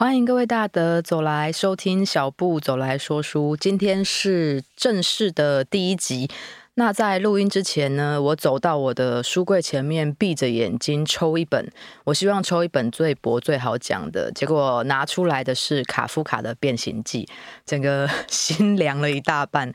[0.00, 6.30] 欢迎各位大德走来收听小布走来说书，今天是正式的第一集。
[6.74, 11.70] 那在录音之前呢，我走到我的书柜前面，闭着眼睛抽一本，
[12.04, 17.24] 我希望抽一本最薄最好讲的，结果拿出来的是卡夫卡的《变形记》，
[17.66, 19.70] 整个 心凉了一大半。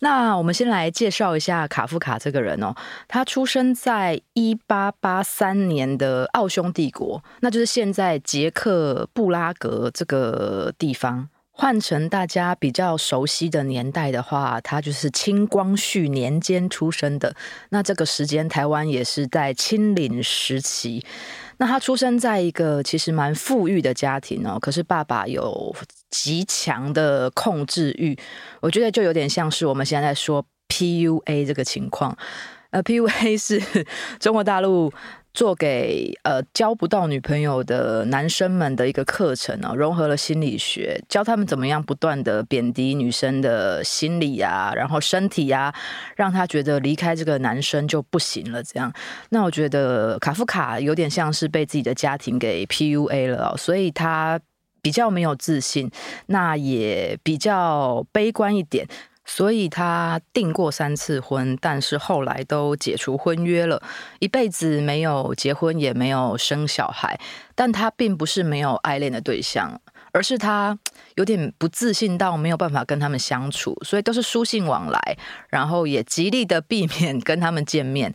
[0.00, 2.74] 那我们先来介绍一下卡夫卡这个人哦，
[3.08, 11.28] 他出生在一八八三年的奥匈帝国，那就是现在捷克布拉格这个地方。
[11.54, 17.34] 换成大家比较熟悉的年代的话，他就是清光绪年间出生的。
[17.68, 21.04] 那这个时间，台湾也是在清领时期。
[21.58, 25.74] 那他出生在一个其实蛮富裕的家庭哦，可是爸爸有
[26.10, 28.18] 极强的控制欲，
[28.60, 32.16] 我觉得就有点像是我们现在在说 PUA 这个情况。
[32.70, 33.62] 呃，PUA 是
[34.18, 34.92] 中国大陆。
[35.34, 45.74] 做给呃交不到女朋友的男生们的一个课程啊，融合了心理学，教他们怎么样不断的贬低女生的心理啊，然后身体啊，
[46.16, 48.62] 让他觉得离开这个男生就不行了。
[48.62, 48.92] 这样，
[49.30, 54.38] 那我觉得卡夫卡有点像是被自己的家庭给 PUA 了，所以他
[54.82, 55.90] 比较没有自信，
[56.26, 58.86] 那也比较悲观一点。
[59.24, 63.82] 所以他订过三次婚，但是后来都解除婚约了，
[64.18, 67.18] 一辈子没有结婚，也没有生小孩。
[67.54, 69.80] 但他并不是没有爱恋的对象，
[70.12, 70.78] 而是他
[71.14, 75.16] 有点不自信到没有办法跟他们相处，所以都是书信往来，
[75.48, 78.14] 然后也极力的避免跟他们见面。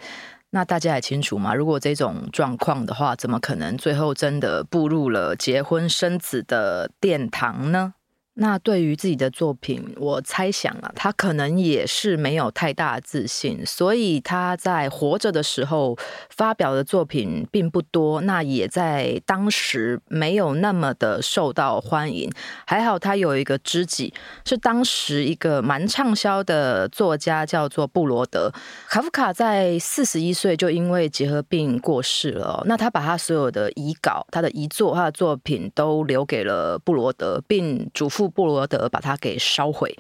[0.50, 7.94] 那大家也清楚嘛，如果这种状况的话，怎么可能最后真的步入了结婚生子的殿堂呢？
[8.40, 15.98] 那对于自己的作品，我猜想啊，他可能也是没有太大自信，所以他在活着的时候
[16.30, 22.32] 发表的作品并不多，那也在当时没有那么的受到欢迎。
[22.68, 24.14] 还好他有一个知己，
[24.46, 28.54] 是当时一个蛮畅销的作家，叫做布罗德。
[28.88, 38.27] 卡夫卡在四十一岁就因为结核病过世了，那他把他所有的遗稿、他的遗作、他的作品都留给了布罗德，并嘱咐。
[38.28, 39.98] 布罗德把它给烧毁，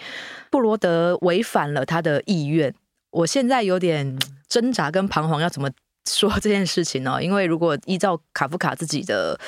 [0.50, 2.74] 布罗德违反了他的意愿。
[3.12, 4.18] 我现在有点
[4.48, 5.70] 挣扎跟彷徨，要怎么
[6.10, 7.22] 说这件事情呢？
[7.22, 9.40] 因为如果依照卡夫卡自己的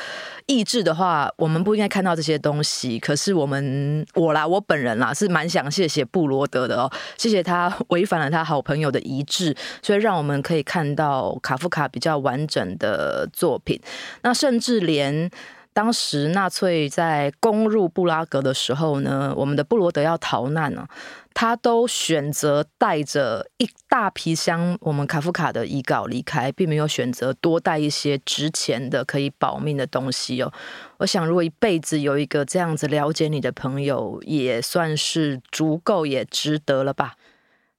[0.47, 2.97] 意志的话，我们不应该看到这些东西。
[2.99, 13.79] 可是我们我啦，我本人啦，是蛮想谢谢布罗德的哦，谢谢他违反了他好朋友的遗志，所以让我们可以看到卡夫卡比较完整的作品。
[14.23, 15.29] 那甚至连。
[15.73, 20.85] 当时纳粹在攻入布拉格的时候呢，我们的布罗德要逃难呢，
[21.33, 30.51] 他都选择带着一大皮箱我们卡夫卡的遗稿离开，并没有选择多带一些值钱的可以保命的东西哦。
[30.97, 37.13] 我想，如果一辈子有一个这样子了解你的朋友，也算是足够，也值得了吧。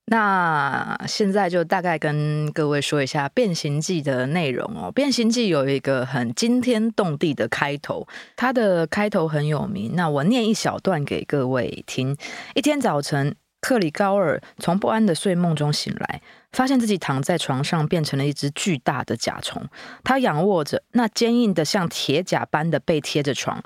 [0.07, 9.93] 那现在就大概跟各位说一下《变形记》的内容哦，《变形记》有一个很惊天动地的开头，它的开头很有名。
[9.95, 12.17] 那我念一小段给各位听：
[12.55, 19.65] 一天早晨，克里高尔从不安的睡梦中醒来，发现自己躺在床上变成了一只巨大的甲虫。
[20.03, 23.63] 他仰卧着，那坚硬的像铁甲般的背贴着床。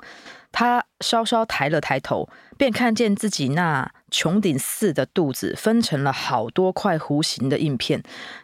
[0.51, 8.01] 他稍稍抬了抬头，便看见自己那穹顶似的肚子分成了好多块弧形的硬片，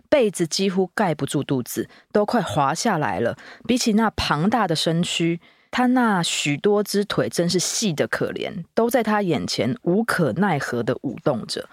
[0.09, 3.37] 被子几乎盖不住肚子，都快滑下来了。
[3.65, 5.39] 比起那庞大的身躯，
[5.71, 11.69] 他那许多只腿真是细得可怜，都在他眼前无可奈何地舞动着。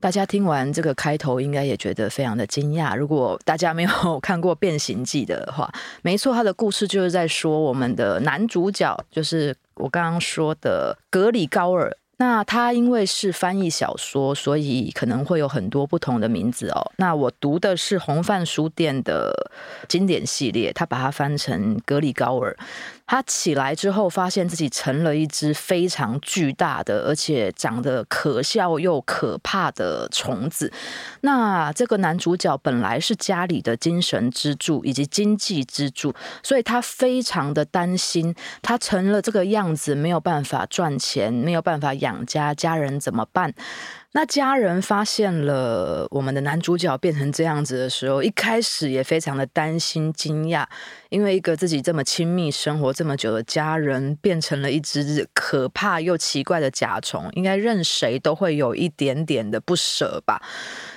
[0.00, 2.96] 大家听完这个开头，应该也觉得非常的惊讶。
[2.96, 5.72] 如果大家没有看过《变形记》的话，
[6.02, 11.96] 没错，他的故事就是在说我们的男主角，就是我刚刚说的格里高尔。
[12.22, 16.92] 那他因为是翻译小说，所以可能会有很多不同的名字哦。
[16.98, 19.32] 那我读的是红帆书店的
[19.88, 22.56] 经典系列，他把它翻成格里高尔。
[23.04, 30.72] 他起来之后，发现自己成了一只非常巨大的，而且长得可笑又可怕的虫子。
[31.22, 43.52] 那这个男主角本来是家里的精神支柱以及经济支柱，所以他非常的担心，他成了这个样子，没有办法赚钱，没有办法养家，家人怎么办？
[44.14, 50.66] 那家人发现了我们的男主角变成这样子的时候，一开始也非常的担心、惊讶，
[51.08, 60.42] 因为一个自己这么亲密、生活这么久的家人，变成了一只可怕又奇怪的甲虫，应该任谁都会有一点点的不舍吧。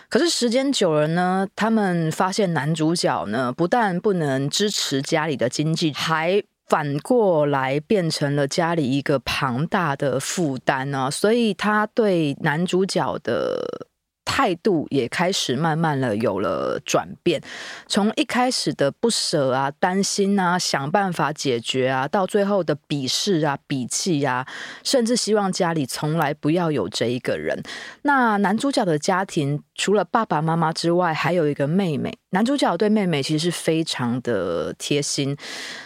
[0.10, 13.88] 可是时间久了呢，他们发现男主角呢，不但不能支持家里的经济，还反过来变成了家里一个庞大的负担呢，所以他对男主角的。
[14.28, 17.40] 态度也开始慢慢的有了转变，
[17.88, 24.46] 从一开始的不舍啊、担心啊、想办法解决啊，到最后的鄙视啊、鄙弃啊，
[24.84, 27.62] 甚至希望家里从来不要有这一个人。
[28.02, 32.18] 那男主角的家庭除了爸爸妈妈之外，还有一个妹妹。
[32.32, 35.38] 男主角对妹妹其实是非常的贴心，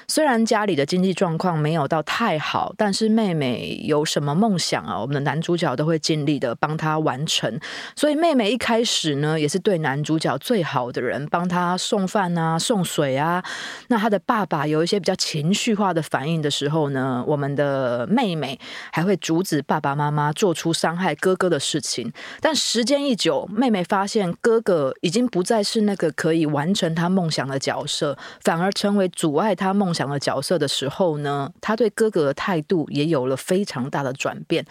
[0.08, 7.60] 虽然家里的经济状况没有到太好，但是妹妹有什么梦想啊，我们的男主角都会尽力的帮她完成。
[7.96, 13.44] 所以妹妹一开始呢，也是对男主角最好的人，帮他送饭啊、送水啊。
[13.90, 18.60] 那他的爸爸有一些比较情绪化的反应的时候呢，我们的妹妹
[18.92, 22.12] 还会阻止爸爸妈妈做出伤害哥哥的事情。
[22.42, 26.50] 但时间一久，妹妹发现哥哥已经不再是那个可以。
[26.50, 34.66] 完成他梦想的角色，反而成为阻碍他梦想的角色的时候呢，他对哥哥的态度也有了非常大的转变。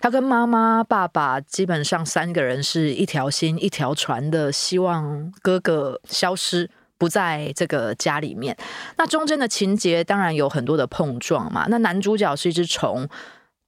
[0.00, 6.68] 他跟妈妈、爸爸基本上三个人是一条心、一条船的，希望哥哥消失，
[6.98, 8.54] 不在这个家里面。
[8.98, 11.66] 那中间的情节当然有很多的碰撞嘛。
[11.70, 13.08] 那男主角是一只虫。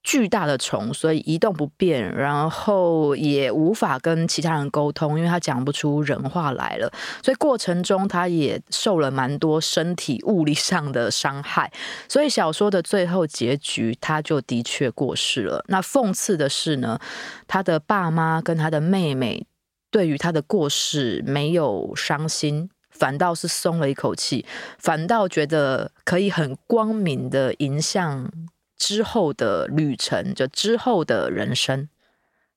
[0.07, 6.89] 巨大的虫，所以一动不变，然后也无法跟其他人沟通，因为他讲不出人话来了。
[7.21, 11.69] 所以过程中他也受了蛮多身体物理上的伤害。
[12.07, 15.61] 所以小说的最后结局，他就的确过世了。
[15.67, 16.97] 那讽刺的是呢，
[17.45, 19.45] 他的爸妈跟他的妹妹
[19.91, 24.45] 对于他的过世没有伤心，反倒是松了一口气，
[24.79, 28.31] 反倒觉得可以很光明的迎向。
[28.77, 31.89] 之后的旅程，就之后的人生。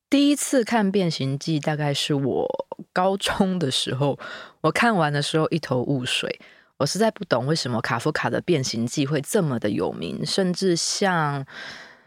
[0.09, 4.19] 第一次看《变形记》大概是我高中的时候，
[4.63, 6.41] 我看完的时候一头雾水，
[6.79, 11.47] 我实在不懂为什么卡夫卡的《变形记》会这么的有名，甚至像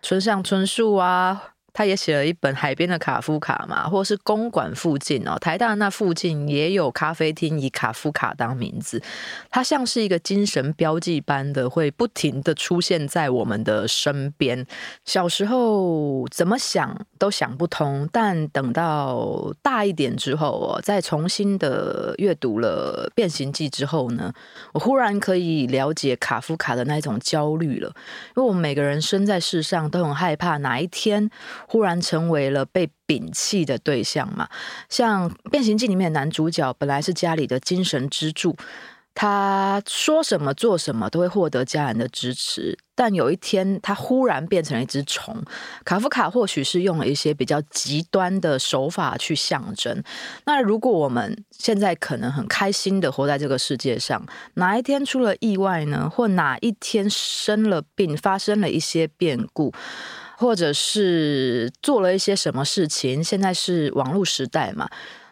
[0.01, 1.53] 村上春树啊。
[1.74, 9.02] 他也写了一本《海边的卡夫卡》嘛，或是公馆附近哦，台大那附近也有咖啡厅以卡夫卡当名字。
[9.50, 14.66] 他像是一个精神标记般的，会不停的出现在我们的身边。
[15.04, 24.31] 小时候怎么想都想不通，但等到大一点之后哦，再重新的阅读了《变形记》之后呢，
[24.74, 27.92] 我忽然可以了解卡夫卡的那种焦虑了。
[28.36, 31.31] 因为我们每个人生在世上都很害怕哪一天。
[31.68, 34.48] 忽然成为了被摒弃的对象嘛？
[34.89, 38.56] 像《变形记》里面的男主角本来是家里的精神支柱，
[39.15, 42.77] 他说什么做什么都会获得家人的支持。
[42.95, 45.44] 但有一天，他忽然变成了一只虫。
[45.83, 50.04] 卡夫卡或许是用了一些比较极端的手法去象征。
[50.45, 54.24] 那如果我们现在可能很开心的活在这个世界上，
[54.56, 56.07] 哪一天出了意外呢？
[56.07, 59.74] 或哪一天生了病，发生了一些变故？
[60.38, 64.90] 或者是做了一些什么事情，现在是网络时代嘛，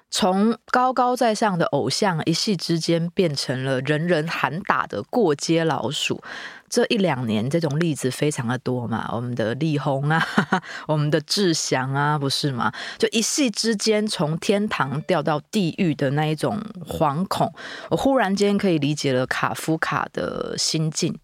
[0.10, 6.22] 从高高在上的偶像，一夕之间变成了人人喊打的过街老鼠。
[6.70, 10.26] 这一两年这种例子非常的多嘛，我们的力宏啊，
[10.88, 12.72] 我们的志祥啊，不是吗？
[12.98, 17.54] 就一夕之间从天堂掉到地狱的那一种惶恐，
[17.90, 21.20] 我忽然间可以理解了卡夫卡的心境，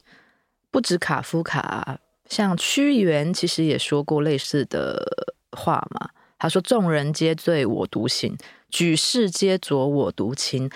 [0.69, 1.99] 不止卡夫卡。
[2.29, 5.01] 像屈原其实也说过类似的
[5.51, 8.37] 话嘛，他说：“众人皆醉我独醒，
[8.69, 10.69] 举世皆浊我独清。”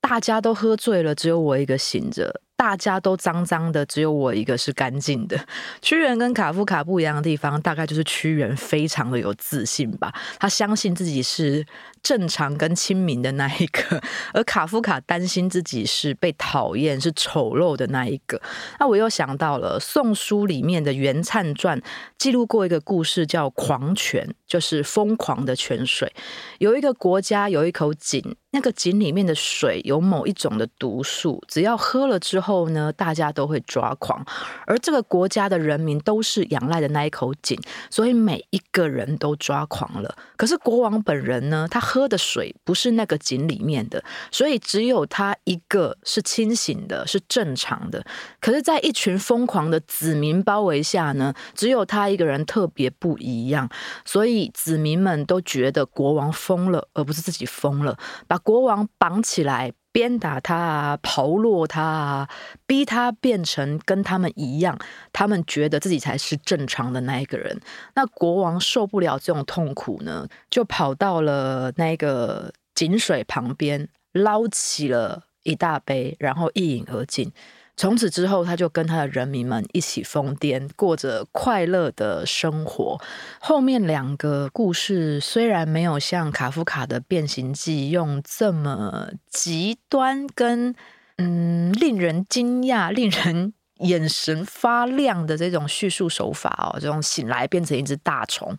[0.00, 2.40] 大家都喝醉了，只有我一个醒着。
[2.62, 5.36] 大家都脏脏的，只有我一个是干净的。
[5.82, 11.66] 屈原跟卡夫卡不一样的地方，大概就是屈原非常的有自信吧，他相信自己是
[12.04, 14.00] 正常跟亲民的那一个，
[14.32, 18.40] 而卡夫卡担心自己是被讨厌、是丑陋的那一个。
[18.78, 21.76] 那我又想到了《宋书》里面的《袁粲传》，
[22.16, 26.12] 记录过一个故事，叫“狂泉”，就是疯狂的泉水。
[26.58, 28.36] 有一个国家有一口井。
[28.54, 34.22] 那个井里面的水有某一种的毒素，只要喝了之后呢，大家都会抓狂。
[34.66, 40.14] 而这个国家的人民都是仰赖的那一口井，所以每一个人都抓狂了。
[40.36, 48.04] 可是国王本人呢，他喝的水不是那个井里面的，所以只有他一个是清醒的，是正常的。
[48.38, 53.66] 可是，在一群疯狂的子民包围下呢，只有他一个人特别不一样，
[54.04, 57.96] 所以子民们都觉得国王疯了，而不是自己疯了，
[58.28, 58.41] 把。
[58.42, 62.28] 国王绑起来，鞭打他啊，刨落他啊，
[62.66, 64.78] 逼他变成跟他们一样，
[65.12, 67.60] 他们觉得自己才是正常的那一个人。
[67.94, 77.32] 那国王受不了这种痛苦呢，就跑到了那个井水旁边，捞起了一大杯，然后一饮而尽。
[77.76, 83.00] 从此之后，他就跟他的人民们一起疯癫，过着快乐的生活。
[83.40, 90.74] 后面两个故事虽然没有像卡夫卡的《变形记》用这么极端跟
[91.16, 98.54] 嗯令人惊讶、令人眼神发亮的这种叙述手法哦，这种醒来变成一只大虫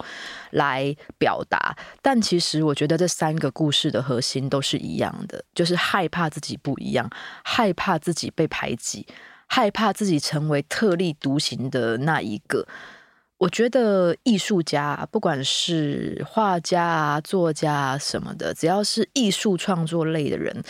[0.51, 7.09] 来表达，但其实我觉得这三个故事的核心都是一样的，就是害怕自己不一样，
[7.43, 9.07] 害怕自己被排挤，
[9.47, 12.67] 害怕自己成为特立独行的那一个。
[13.37, 20.63] 我觉得艺术家，不管是画家啊、作家啊什么的，只要是艺术创作类的人，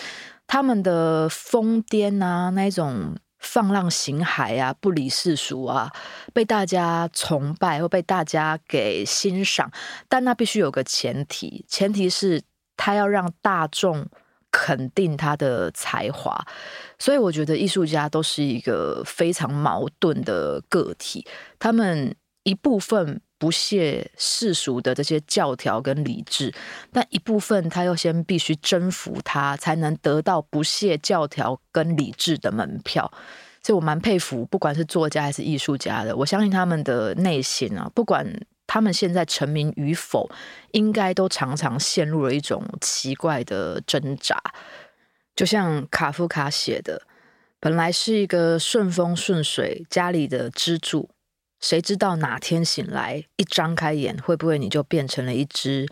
[0.46, 3.16] 他们的疯癫啊，那一种。
[3.44, 5.92] 放浪形骸啊，不理世俗啊，
[6.34, 9.70] 被大家崇拜或被大家给欣赏，
[10.08, 12.42] 但那必须有个前提，前提是
[12.78, 14.08] 他要让大众
[14.50, 16.44] 肯定他的才华。
[16.98, 21.28] 所以我觉得艺术家都是一个非常矛盾的个体，
[21.60, 26.54] 他们一部分不屑世俗的这些教条跟理智，
[26.94, 33.12] 但一部分他又先必须征服他，才能得到不屑教条跟理智的门票。
[33.62, 38.26] 所以我蛮佩服，不管是作家还是艺术家的，我相信他们的内心啊，不管
[38.66, 40.32] 他们现在成名与否，
[40.72, 44.42] 应该都常常陷入了一种奇怪的挣扎。
[45.36, 47.02] 就像卡夫卡写的，
[47.60, 51.10] 本来是一个顺风顺水家里的支柱。
[51.64, 55.88] 谁知道哪天醒来，一张开眼，会不会你就变成了一只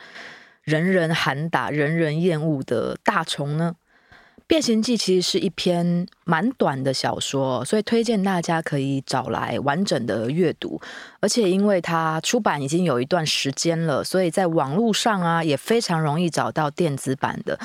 [0.63, 3.77] 人人喊打、人人厌恶的大虫呢？
[4.45, 10.81] 《变形记》其实是一篇蛮短的小说，所以推荐大家可以找来完整的阅读。
[11.21, 17.57] 而且因为它出版已经有一段时间了，所以在网络上啊也非常容易找到电子版的。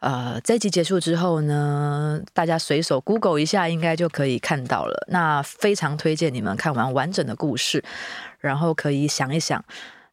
[0.00, 5.06] 呃，这集结束之后呢，大家随手 Google 一下，应该就可以看到了。
[5.08, 7.84] 那非常推荐你们看完完整的故事，
[8.38, 9.62] 然后可以想一想，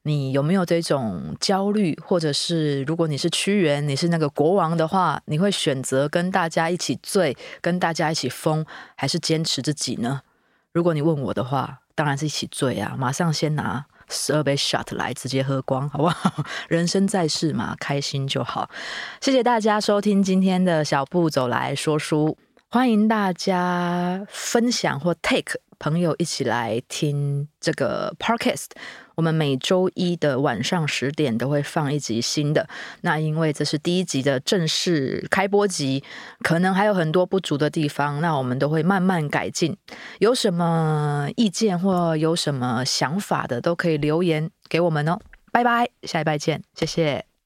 [0.02, 8.66] 你有没有这种焦虑，或者是如果你是屈原，你是那个国王的话，你会选择跟大家一起醉，跟大家一起疯，
[8.96, 10.22] 还是坚持自己呢？
[10.74, 13.86] 如果你问我的话，当然是一起醉啊，马上先拿。
[14.10, 16.44] 十二杯 shot 来直接喝光， 好不好？
[16.68, 18.70] 人生在世嘛，开心就好。
[19.22, 22.38] 谢谢大家收听今天的小步走来说书，
[22.70, 28.68] 欢迎大家分享或 take 朋友一起来听这个 podcast。
[29.16, 32.70] 我们每周一的晚上十点都会放一集新的。
[33.02, 36.04] 那因为这是第一集的正式开播集，
[36.44, 39.76] 可能还有很多不足的地方，那我们都会慢慢改进。
[40.20, 45.20] 有什么意见或有什么想法的，都可以留言给我们哦。
[45.52, 47.37] 拜拜，下礼拜见，谢谢。